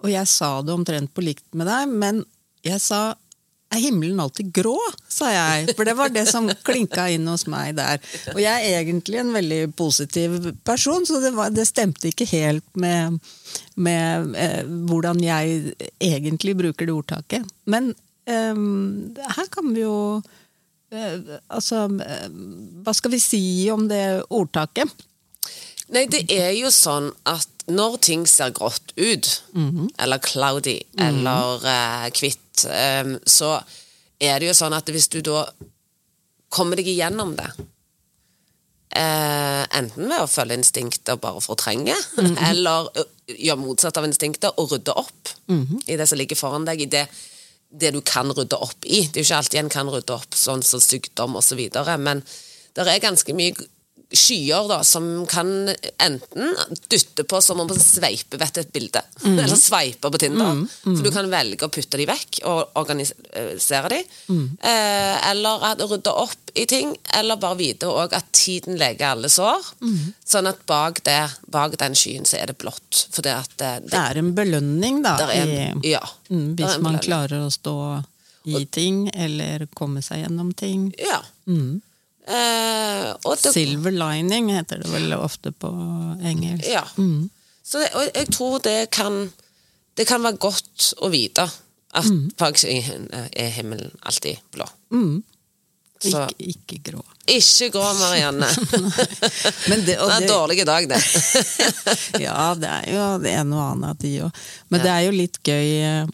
[0.03, 2.25] Og jeg sa det omtrent på likt med deg, men
[2.65, 3.15] jeg sa
[3.73, 4.77] er himmelen alltid grå,
[5.09, 5.73] sa jeg.
[5.77, 8.03] For det var det som klinka inn hos meg der.
[8.35, 12.67] Og jeg er egentlig en veldig positiv person, så det, var, det stemte ikke helt
[12.79, 13.19] med,
[13.81, 17.49] med eh, hvordan jeg egentlig bruker det ordtaket.
[17.65, 17.93] Men
[18.27, 18.65] eh,
[19.39, 19.97] her kan vi jo
[20.93, 22.29] eh, Altså, eh,
[22.85, 25.09] hva skal vi si om det ordtaket?
[25.93, 29.29] Nei, det er jo sånn at når ting ser grått ut,
[29.99, 33.61] eller cloudy, eller eh, hvitt, um, så
[34.23, 35.45] er det jo sånn at hvis du da
[36.53, 37.47] kommer deg igjennom det
[38.97, 41.95] eh, Enten ved å følge instinktet og bare fortrenge,
[42.51, 45.33] eller ø, gjøre motsatt av instinktet og rydde opp
[45.87, 47.07] i det som ligger foran deg, i det,
[47.71, 49.07] det du kan rydde opp i.
[49.09, 51.63] Det er jo ikke alltid en kan rydde opp, sånn som sykdom osv.,
[51.99, 52.23] men
[52.75, 53.55] det er ganske mye
[54.13, 55.69] skyer da, som kan
[56.03, 56.55] enten
[56.93, 60.63] dytte på som om man sveiper vet et bilde, eller sveiper på Tinder.
[60.83, 64.01] For du kan velge å putte de vekk og organisere de.
[64.33, 69.73] Eh, eller at rydde opp i ting, eller bare vite at tiden leker alle sår.
[70.29, 71.19] Sånn at bak, det,
[71.53, 73.07] bak den skyen så er det blått.
[73.15, 75.17] For det at det, Det er en belønning, da.
[75.33, 75.49] er,
[75.81, 77.77] i, ja, mm, hvis man klarer å stå
[78.45, 80.91] i ting, eller komme seg gjennom ting.
[81.01, 81.23] Ja.
[81.49, 81.92] Eh,
[82.23, 85.71] og det, Silver lining heter det vel ofte på
[86.23, 86.69] engelsk.
[86.71, 86.85] Ja.
[87.67, 89.33] Så det, og jeg tror det kan
[89.99, 91.45] Det kan være godt å vite
[91.93, 92.31] at mm.
[92.41, 94.65] faktisk er himmelen alltid blå.
[96.03, 97.03] Så Ikke, ikke grå.
[97.31, 98.49] ikke grå, Marianne.
[99.69, 100.99] Men det, Det er en dårlig dag, det.
[102.25, 104.41] ja, det er jo det ene og annet de òg.
[104.73, 106.11] Men det er jo litt gøy eh,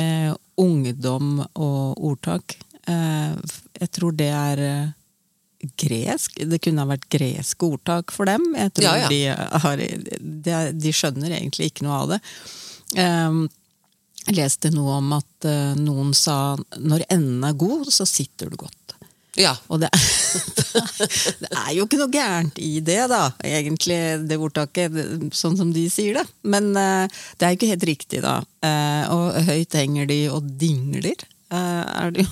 [0.00, 2.56] med ungdom og ordtak.
[2.88, 3.36] Eh,
[3.76, 4.95] Jeg tror det er eh,
[5.80, 6.40] gresk.
[6.50, 8.44] Det kunne ha vært greske ordtak for dem.
[8.56, 9.08] Jeg tror Ja, ja.
[9.08, 9.20] De,
[9.64, 12.20] har, de, er- de skjønner egentlig ikke noe av det.
[12.96, 13.40] Eh,
[14.26, 18.56] Jeg leste noe om at eh, noen sa når enden er god, så sitter du
[18.58, 18.72] godt.
[19.36, 19.52] Ja.
[19.68, 19.90] Og det,
[21.42, 24.96] det er jo ikke noe gærent i det, da, egentlig, det ordtaket,
[25.36, 26.24] sånn som de sier det.
[26.48, 28.38] Men eh, det er jo ikke helt riktig, da.
[28.64, 32.30] Eh, og høyt henger de og dingler, er det jo.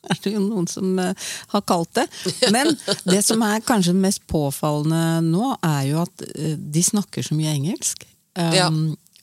[0.10, 2.06] Er det jo noen som eh, har kalt det.
[2.54, 2.72] Men
[3.04, 7.52] det som er kanskje mest påfallende nå, er jo at eh, de snakker så mye
[7.52, 8.06] engelsk.
[8.38, 8.68] Um, Ja.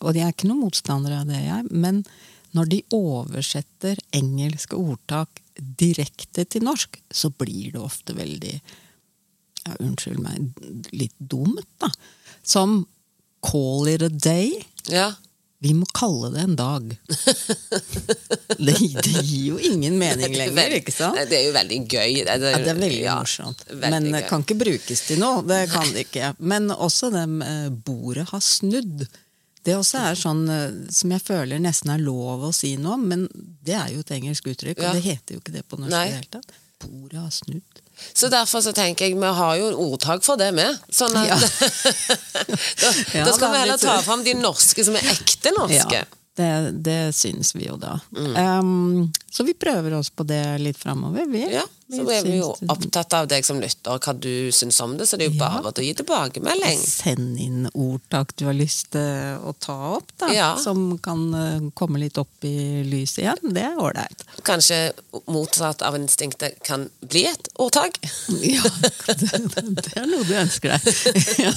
[0.05, 1.63] Og de er ikke noen motstandere av det, jeg.
[1.73, 2.03] Men
[2.53, 10.21] når de oversetter engelske ordtak direkte til norsk, så blir det ofte veldig ja, Unnskyld
[10.21, 10.61] meg,
[10.93, 11.89] litt dumt, da.
[12.45, 12.85] Som
[13.41, 14.61] 'call it a day'.
[14.87, 15.15] ja.
[15.59, 16.91] Vi må kalle det en dag.
[18.57, 21.17] Det, det gir jo ingen mening lenger, ikke sant?
[21.29, 22.13] Det er jo veldig gøy.
[22.25, 23.63] Det, er, Ja, det er veldig ja, morsomt.
[23.69, 25.43] veldig Men det kan ikke brukes til noe.
[25.45, 26.31] Det kan det ikke.
[26.39, 29.05] Men også det med bordet har snudd.
[29.67, 33.27] Det også er sånn eh, som jeg føler nesten er lov å si nå, men
[33.67, 34.93] det er jo et engelsk uttrykk, Ja.
[34.93, 36.55] og det heter jo ikke det på norsk i det hele tatt.
[36.83, 37.81] Bordet har snudd.
[38.13, 40.77] Så derfor så tenker jeg vi har jo ordtak for det med.
[40.93, 41.37] Sånn at Ja.
[42.83, 46.03] da, Ja, da skal vi heller ta fram de norske som er ekte norske.
[46.03, 46.51] Ja, det,
[46.85, 47.97] det syns vi jo da.
[48.13, 48.35] Mm.
[48.37, 51.25] Um, så vi prøver oss på det litt framover.
[51.51, 55.05] Ja, så er vi jo opptatt av deg som lytter, hva du syns om det,
[55.07, 55.49] så det er jo Ja.
[55.61, 56.79] bare å gi tilbakemelding.
[56.79, 60.31] Send inn ordtak du har lyst til å ta opp, da.
[60.35, 60.49] Ja.
[60.59, 63.53] Som kan eh, komme litt opp i lyset igjen.
[63.55, 64.23] Det er ålreit.
[64.47, 64.91] Kanskje
[65.27, 67.99] motsatt av instinktet kan bli et ordtak.
[68.47, 70.87] Ja, det, det er noe du ønsker deg.
[71.45, 71.51] Ja,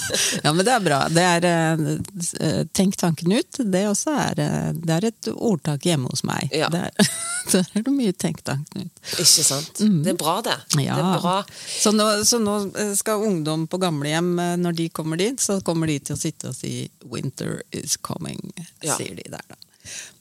[0.44, 1.00] ja men det er bra.
[1.10, 3.60] Det er eh, Tenk tanken ut.
[3.62, 6.50] Det også er, eh, det er et ordtak hjemme hos meg.
[6.54, 6.68] Ja.
[6.72, 7.10] Det er,
[7.60, 9.02] der er det mye tenkt tanken Knut.
[9.22, 9.80] Ikke sant?
[10.04, 10.56] Det er bra, det.
[10.80, 10.96] Ja.
[10.98, 11.36] Det er bra.
[11.68, 15.60] Så, nå, så nå eh, skal ungdom på gamlehjem, eh, når de kommer dit, så
[15.66, 18.50] kommer de til å sitte og si 'winter is coming',
[18.82, 18.96] Ja.
[18.96, 19.56] sier de der, da.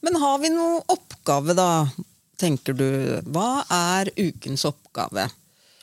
[0.01, 1.89] Men har vi noe oppgave, da,
[2.39, 2.89] tenker du?
[3.27, 5.29] Hva er ukens oppgave?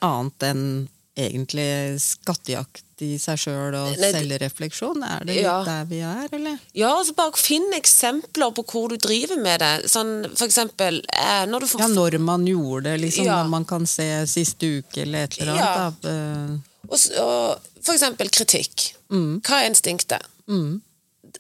[0.03, 5.03] Annet enn egentlig skattejakt i seg sjøl og Nei, selvrefleksjon?
[5.05, 5.63] Er det Ja.
[5.65, 6.59] der vi er, eller?
[6.77, 9.91] Ja, altså bare finn eksempler på hvor du driver med det.
[9.91, 13.25] Sånn, for eksempel eh, når du får Ja, når man gjorde det, liksom.
[13.27, 13.43] Ja.
[13.43, 15.73] Når man kan se siste uke eller et eller Ja.
[15.75, 16.01] annet.
[16.03, 16.11] Da.
[16.11, 18.95] Eh, og, og, For eksempel kritikk.
[19.11, 19.41] Mm.
[19.43, 20.23] Hva er instinktet?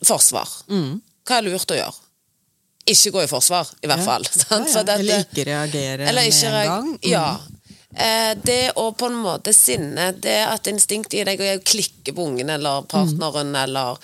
[0.04, 0.48] Forsvar.
[0.70, 1.00] Mm.
[1.26, 1.94] Hva er lurt å gjøre?
[2.86, 4.04] Ikke gå i forsvar, i hvert Ja.
[4.04, 4.24] fall.
[4.50, 4.82] Ja, ja.
[4.86, 6.88] Dette- Eller ikke reagere Eller med en gang.
[6.92, 6.98] Mm.
[7.10, 7.38] Ja.
[7.96, 12.12] Eh, det å på en måte sinne, det at instinktet i deg er å klikke
[12.12, 13.62] på ungen eller partneren, Mm.
[13.62, 13.98] eller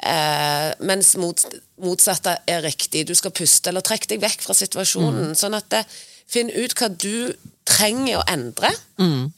[0.00, 1.44] eh, Mens mot,
[1.80, 3.06] motsatte er riktig.
[3.06, 5.30] Du skal puste, eller trekke deg vekk fra situasjonen.
[5.32, 5.34] Mm.
[5.34, 5.84] Sånn at det,
[6.28, 7.32] finn ut hva du
[7.64, 8.70] trenger å endre.
[9.00, 9.32] Mm.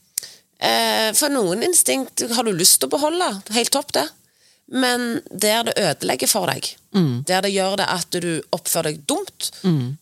[0.59, 3.31] Eh, for noen instinkt har du lyst til å beholde.
[3.55, 4.09] Helt topp, det.
[4.71, 7.23] Men der det ødelegger for deg, Mm.
[7.27, 9.51] der det gjør det at du oppfører deg dumt,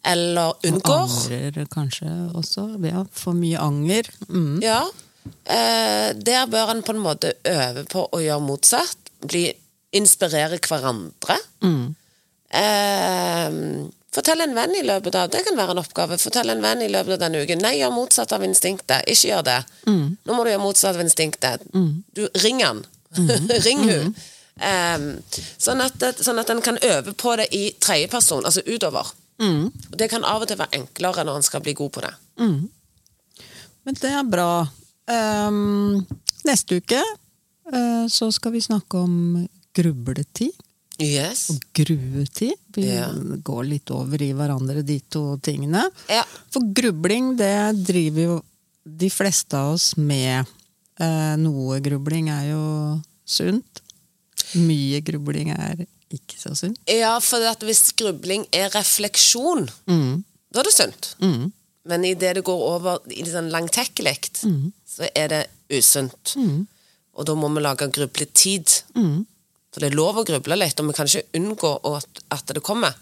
[0.05, 2.63] eller unngår Angrer kanskje også.
[2.85, 4.09] Ja, for mye anger.
[4.27, 4.59] Mm.
[4.61, 4.83] Ja.
[5.45, 8.97] Eh, der bør en på en måte øve på å gjøre motsatt.
[9.21, 9.51] Bli,
[9.93, 11.37] inspirere hverandre.
[11.61, 11.95] Mm.
[12.49, 13.51] Eh,
[14.13, 16.17] fortell en venn i løpet av Det kan være en oppgave.
[16.21, 17.61] Fortell en venn i løpet av denne uken.
[17.61, 19.05] Nei, gjør motsatt av instinktet.
[19.09, 19.59] Ikke gjør det.
[19.85, 21.65] Nå må du gjøre motsatt av instinktet.
[22.17, 22.83] Du, ring han.
[23.67, 24.15] ring hun.
[24.59, 25.05] Eh,
[25.57, 29.07] sånn, at, sånn at en kan øve på det i tredjeperson, altså utover.
[29.39, 32.13] Og Det kan av og til være enklere når en skal bli god på det.
[32.39, 34.49] Men det er bra.
[35.09, 36.03] Um,
[36.45, 36.99] neste uke
[37.73, 40.51] uh, så skal vi snakke om grubletid.
[40.99, 41.45] Yes.
[41.53, 42.57] og gruetid.
[42.75, 43.05] Vi Ja.
[43.15, 45.85] går litt over i hverandre, de to tingene.
[46.11, 46.25] Ja.
[46.51, 48.35] For grubling, det driver jo
[48.83, 50.45] de fleste av oss med.
[50.99, 52.63] Eh, noe grubling er jo
[53.25, 53.79] sunt.
[54.55, 56.79] Mye grubling er ikke så sunt.
[56.89, 60.23] Ja, for at hvis grubling er refleksjon, Mm.
[60.51, 61.15] da er det sunt.
[61.21, 61.51] Mm.
[61.85, 64.17] Men idet det går over i det sånn langtekkelig,
[64.87, 66.35] så er det usunt.
[67.15, 68.83] Og da må vi lage grubletid.
[68.95, 69.25] Mm.
[69.71, 71.71] For det er lov å gruble litt, og vi kan ikke unngå
[72.31, 72.93] at det kommer.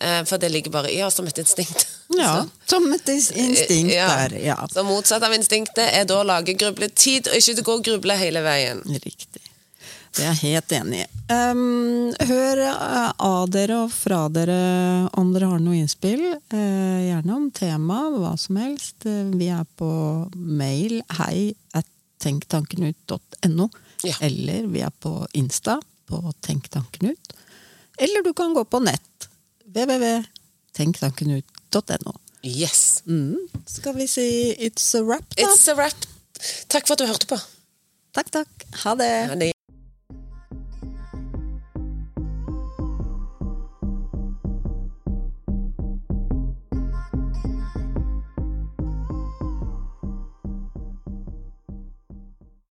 [0.00, 1.86] Eh, For det ligger bare i oss som et instinkt.
[2.10, 2.18] Mm.
[2.20, 4.08] Ja, som et instinkt Ja.
[4.28, 4.36] der.
[4.42, 8.16] Ja, Så motsatt av instinktet er da å lage grubletid, og ikke gå og gruble
[8.16, 8.82] hele veien.
[8.84, 9.40] riktig.
[10.14, 11.06] Det er jeg helt enig i.
[11.32, 16.22] Um, hør eh, av dere og fra dere om dere har noe innspill.
[16.52, 19.04] Uh, gjerne om tema, hva som helst.
[19.08, 19.88] Uh, vi er på
[20.34, 21.86] mail hei at
[22.22, 23.68] tenktankenut.no.
[24.04, 24.14] Ja.
[24.22, 27.32] Eller vi er på Insta på Tenktankenut.
[27.98, 29.28] Eller du kan gå på nett.
[29.74, 32.14] www.tenktankenut.no.
[32.44, 33.02] Yes.
[33.06, 33.48] Mm.
[33.66, 35.42] Skal vi si it's a wrap, da?
[35.42, 36.06] It's a wrap.
[36.68, 37.38] Takk for at du hørte på.
[38.14, 38.66] Takk, takk.
[38.84, 39.26] Ha det.
[39.32, 39.53] Ha det.